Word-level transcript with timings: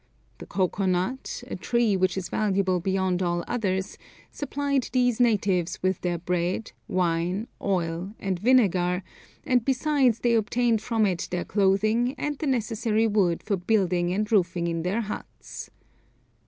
The 0.39 0.47
cocoa 0.47 0.87
nut, 0.87 1.43
a 1.45 1.55
tree 1.55 1.95
which 1.95 2.17
is 2.17 2.27
valuable 2.29 2.79
beyond 2.79 3.21
all 3.21 3.43
others, 3.47 3.99
supplied 4.31 4.89
these 4.91 5.19
natives 5.19 5.77
with 5.83 6.01
their 6.01 6.17
bread, 6.17 6.71
wine, 6.87 7.47
oil, 7.61 8.15
and 8.19 8.39
vinegar, 8.39 9.03
and 9.45 9.63
besides 9.63 10.21
they 10.21 10.33
obtained 10.33 10.81
from 10.81 11.05
it 11.05 11.27
their 11.29 11.45
clothing 11.45 12.15
and 12.17 12.35
the 12.39 12.47
necessary 12.47 13.05
wood 13.05 13.43
for 13.43 13.57
building 13.57 14.11
and 14.11 14.31
roofing 14.31 14.65
in 14.65 14.81
their 14.81 15.01
huts. 15.01 15.69